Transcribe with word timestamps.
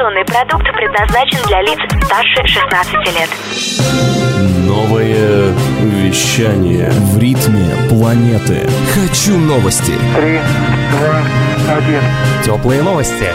Информационный 0.00 0.24
продукт 0.24 0.64
предназначен 0.74 1.38
для 1.46 1.60
лиц 1.60 1.78
старше 2.06 2.46
16 2.46 2.94
лет. 3.14 3.28
Новое 4.66 5.52
вещание 5.82 6.90
В 6.90 7.18
ритме 7.18 7.68
планеты. 7.90 8.66
Хочу 8.94 9.36
новости. 9.36 9.92
Три, 10.16 10.38
два, 10.92 11.22
один. 11.76 12.00
Теплые 12.42 12.82
новости. 12.82 13.26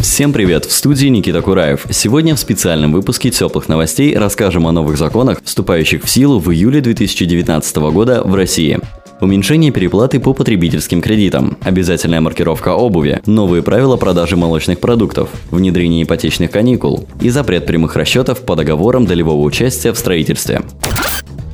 Всем 0.00 0.32
привет, 0.32 0.64
в 0.64 0.72
студии 0.72 1.06
Никита 1.06 1.40
Кураев. 1.40 1.86
Сегодня 1.90 2.34
в 2.34 2.40
специальном 2.40 2.90
выпуске 2.90 3.30
теплых 3.30 3.68
новостей 3.68 4.18
расскажем 4.18 4.66
о 4.66 4.72
новых 4.72 4.96
законах, 4.96 5.38
вступающих 5.44 6.02
в 6.02 6.10
силу 6.10 6.40
в 6.40 6.50
июле 6.50 6.80
2019 6.80 7.76
года 7.76 8.24
в 8.24 8.34
России. 8.34 8.80
Уменьшение 9.20 9.72
переплаты 9.72 10.20
по 10.20 10.32
потребительским 10.32 11.00
кредитам, 11.00 11.58
обязательная 11.62 12.20
маркировка 12.20 12.74
обуви, 12.74 13.20
новые 13.26 13.62
правила 13.64 13.96
продажи 13.96 14.36
молочных 14.36 14.78
продуктов, 14.78 15.30
внедрение 15.50 16.04
ипотечных 16.04 16.52
каникул. 16.52 17.04
И 17.20 17.28
запрет 17.28 17.66
прямых 17.66 17.96
расчетов 17.96 18.42
по 18.42 18.54
договорам 18.54 19.06
долевого 19.06 19.42
участия 19.42 19.92
в 19.92 19.98
строительстве. 19.98 20.62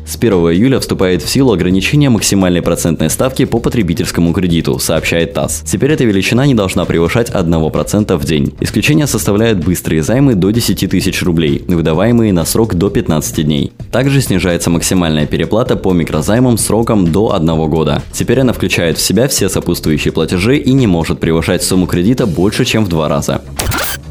С 0.06 0.16
1 0.16 0.32
июля 0.32 0.80
вступает 0.80 1.22
в 1.22 1.28
силу 1.28 1.52
ограничение 1.52 2.10
максимальной 2.10 2.60
процентной 2.60 3.08
ставки 3.08 3.44
по 3.46 3.58
потребительскому 3.58 4.32
кредиту, 4.32 4.78
сообщает 4.78 5.32
ТАСС. 5.32 5.62
Теперь 5.64 5.92
эта 5.92 6.04
величина 6.04 6.46
не 6.46 6.54
должна 6.54 6.84
превышать 6.84 7.30
1% 7.30 8.16
в 8.16 8.24
день. 8.24 8.54
Исключение 8.60 9.06
составляют 9.06 9.64
быстрые 9.64 10.02
займы 10.02 10.34
до 10.34 10.50
10 10.50 10.90
тысяч 10.90 11.22
рублей, 11.22 11.64
выдаваемые 11.66 12.32
на 12.32 12.44
срок 12.44 12.74
до 12.74 12.90
15 12.90 13.44
дней. 13.44 13.72
Также 13.90 14.20
снижается 14.20 14.70
максимальная 14.70 15.26
переплата 15.26 15.76
по 15.76 15.92
микрозаймам 15.92 16.58
сроком 16.58 17.10
до 17.10 17.34
1 17.34 17.70
года. 17.70 18.02
Теперь 18.12 18.40
она 18.40 18.52
включает 18.52 18.98
в 18.98 19.02
себя 19.02 19.26
все 19.28 19.48
сопутствующие 19.48 20.12
платежи 20.12 20.58
и 20.58 20.72
не 20.72 20.86
может 20.86 21.18
превышать 21.18 21.62
сумму 21.62 21.86
кредита 21.86 22.26
больше, 22.26 22.64
чем 22.64 22.84
в 22.84 22.88
два 22.88 23.08
раза. 23.08 23.40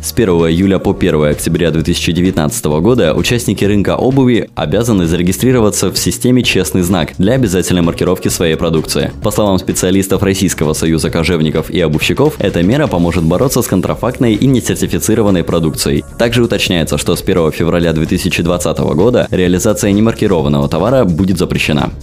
С 0.04 0.12
1 0.12 0.28
июля 0.28 0.80
по 0.80 0.92
1 0.92 1.24
октября 1.24 1.72
2019 1.72 2.66
года 2.66 3.14
участники 3.14 3.64
рынка 3.64 3.96
обуви 3.96 4.50
обязаны 4.54 5.06
зарегистрироваться 5.08 5.92
в 5.92 5.98
системе 5.98 6.44
«Честный 6.44 6.82
знак» 6.82 7.14
для 7.18 7.36
обязательной 7.36 7.84
маркировки 7.84 8.28
своей 8.28 8.58
продукции. 8.58 9.14
По 9.24 9.32
словам 9.32 9.58
специалистов 9.60 10.22
Российского 10.22 10.74
союза 10.74 11.10
кожевников 11.10 11.70
и 11.70 11.80
обувщиков, 11.80 12.36
эта 12.40 12.62
мера 12.64 12.88
поможет 12.88 13.24
бороться 13.24 13.62
с 13.62 13.68
контрафактной 13.68 14.34
и 14.34 14.46
несертифицированной 14.46 15.46
продукцией. 15.46 16.04
Также 16.20 16.44
уточняется, 16.44 16.98
что 16.98 17.16
с 17.16 17.22
1 17.22 17.54
февраля 17.54 17.94
2020 17.94 18.80
года 18.80 19.30
реализация 19.32 19.94
немаркированного 19.94 20.68
товара 20.68 21.06
будет 21.06 21.38
запрещена. 21.38 21.94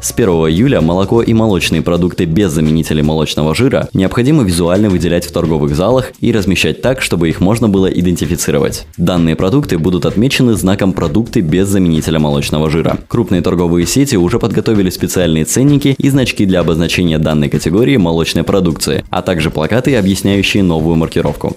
С 0.00 0.12
1 0.12 0.28
июля 0.28 0.80
молоко 0.80 1.22
и 1.22 1.34
молочные 1.34 1.82
продукты 1.82 2.24
без 2.24 2.52
заменителей 2.52 3.02
молочного 3.02 3.52
жира 3.52 3.88
необходимо 3.92 4.44
визуально 4.44 4.88
выделять 4.88 5.26
в 5.26 5.32
торговых 5.32 5.74
залах 5.74 6.12
и 6.20 6.30
размещать 6.30 6.82
так, 6.82 7.02
чтобы 7.02 7.28
их 7.28 7.40
можно 7.40 7.68
было 7.68 7.86
идентифицировать. 7.86 8.86
Данные 8.96 9.34
продукты 9.34 9.76
будут 9.76 10.06
отмечены 10.06 10.54
знаком 10.54 10.92
«Продукты 10.92 11.40
без 11.40 11.66
заменителя 11.68 12.20
молочного 12.20 12.70
жира». 12.70 12.96
Крупные 13.08 13.42
торговые 13.42 13.86
сети 13.86 14.14
уже 14.14 14.38
подготовили 14.38 14.90
специальные 14.90 15.44
ценники 15.44 15.96
и 15.98 16.08
значки 16.10 16.46
для 16.46 16.60
обозначения 16.60 17.18
данной 17.18 17.48
категории 17.48 17.96
молочной 17.96 18.44
продукции, 18.44 19.04
а 19.10 19.22
также 19.22 19.50
плакаты, 19.50 19.96
объясняющие 19.96 20.62
новую 20.62 20.94
маркировку. 20.94 21.56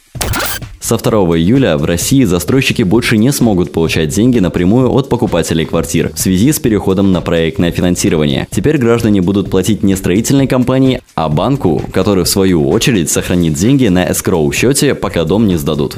Со 0.82 0.98
2 0.98 1.38
июля 1.38 1.78
в 1.78 1.86
России 1.86 2.24
застройщики 2.24 2.82
больше 2.82 3.18
не 3.18 3.32
смогут 3.32 3.72
получать 3.72 4.10
деньги 4.10 4.40
напрямую 4.40 4.92
от 4.92 5.10
покупателей 5.10 5.66
квартир 5.66 6.12
в 6.14 6.20
связи 6.20 6.52
с 6.52 6.60
переходом 6.60 7.12
на 7.12 7.22
проектное 7.22 7.72
финансирование. 7.72 8.48
Теперь 8.50 8.80
граждане 8.80 9.22
будут 9.22 9.52
платить 9.52 9.84
не 9.84 9.96
строительной 9.96 10.48
компании, 10.48 11.02
а 11.14 11.30
банку, 11.30 11.82
который 11.94 12.24
в 12.24 12.30
свою 12.30 12.68
очередь 12.68 13.12
сохранит 13.12 13.54
деньги 13.54 13.88
на 13.88 14.12
эскроу 14.12 14.52
счете, 14.52 14.96
пока 14.96 15.24
дом 15.24 15.48
не 15.48 15.56
сдадут. 15.56 15.98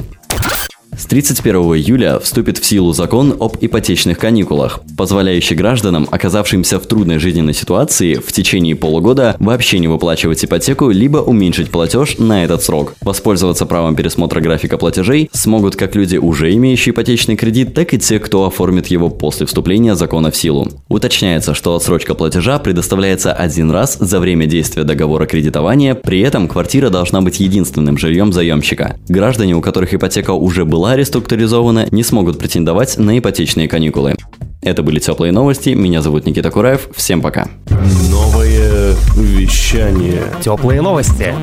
С 0.96 1.06
31 1.06 1.56
июля 1.74 2.20
вступит 2.20 2.58
в 2.58 2.64
силу 2.64 2.92
закон 2.92 3.34
об 3.40 3.56
ипотечных 3.60 4.16
каникулах, 4.16 4.80
позволяющий 4.96 5.56
гражданам, 5.56 6.06
оказавшимся 6.10 6.78
в 6.78 6.86
трудной 6.86 7.18
жизненной 7.18 7.52
ситуации, 7.52 8.14
в 8.14 8.30
течение 8.30 8.76
полугода 8.76 9.34
вообще 9.40 9.80
не 9.80 9.88
выплачивать 9.88 10.44
ипотеку, 10.44 10.90
либо 10.90 11.18
уменьшить 11.18 11.70
платеж 11.70 12.18
на 12.18 12.44
этот 12.44 12.62
срок. 12.62 12.94
Воспользоваться 13.00 13.66
правом 13.66 13.96
пересмотра 13.96 14.40
графика 14.40 14.78
платежей 14.78 15.28
смогут 15.32 15.74
как 15.74 15.96
люди, 15.96 16.16
уже 16.16 16.54
имеющие 16.54 16.92
ипотечный 16.92 17.34
кредит, 17.36 17.74
так 17.74 17.92
и 17.92 17.98
те, 17.98 18.20
кто 18.20 18.46
оформит 18.46 18.86
его 18.86 19.10
после 19.10 19.46
вступления 19.46 19.96
закона 19.96 20.30
в 20.30 20.36
силу. 20.36 20.68
Уточняется, 20.88 21.54
что 21.54 21.74
отсрочка 21.74 22.14
платежа 22.14 22.60
предоставляется 22.60 23.32
один 23.32 23.72
раз 23.72 23.96
за 23.98 24.20
время 24.20 24.46
действия 24.46 24.84
договора 24.84 25.26
кредитования, 25.26 25.96
при 25.96 26.20
этом 26.20 26.46
квартира 26.46 26.88
должна 26.88 27.20
быть 27.20 27.40
единственным 27.40 27.98
жильем 27.98 28.32
заемщика. 28.32 28.96
Граждане, 29.08 29.56
у 29.56 29.60
которых 29.60 29.92
ипотека 29.92 30.30
уже 30.30 30.64
была 30.64 30.83
была 30.84 30.96
реструктуризована, 30.96 31.86
не 31.92 32.02
смогут 32.02 32.38
претендовать 32.38 32.98
на 32.98 33.18
ипотечные 33.18 33.68
каникулы. 33.68 34.16
Это 34.60 34.82
были 34.82 34.98
теплые 34.98 35.32
новости. 35.32 35.70
Меня 35.70 36.02
зовут 36.02 36.26
Никита 36.26 36.50
Кураев. 36.50 36.88
Всем 36.94 37.22
пока. 37.22 37.48
Новое 38.10 38.94
вещание 39.16 40.24
Теплые 40.42 40.82
новости. 40.82 41.34